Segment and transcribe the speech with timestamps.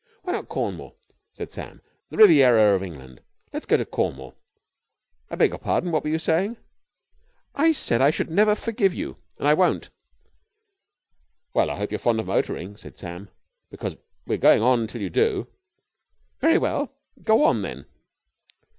[0.23, 0.97] "Why not Cornwall?"
[1.35, 1.79] said Sam.
[2.09, 3.21] "The Riviera of England!
[3.53, 4.33] Let's go to Cornwall.
[5.29, 5.91] I beg your pardon.
[5.91, 6.57] What were you saying?"
[7.53, 9.91] "I said I should never forgive you and I won't."
[11.53, 13.29] "Well, I hope you're fond of motoring," said Sam,
[13.69, 13.95] "because
[14.25, 15.45] we're going on till you do."
[16.39, 16.91] "Very well!
[17.23, 17.85] Go on, then!"